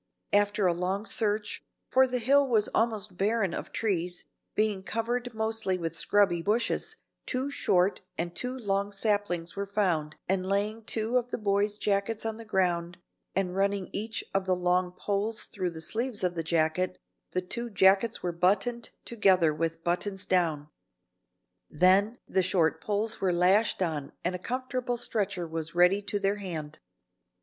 [0.33, 5.77] After a long search, for the hill was almost barren of trees, being covered mostly
[5.77, 6.95] with scrubby bushes,
[7.27, 12.25] two short and two long saplings were found and, laying two of the boys' jackets
[12.25, 12.97] on the ground
[13.35, 16.97] and running each of the long poles through the sleeves of a jacket,
[17.33, 20.69] the two jackets were buttoned together with buttons down.
[21.69, 26.37] Then the short poles were lashed on and a comfortable stretcher was ready to their
[26.37, 26.79] hand.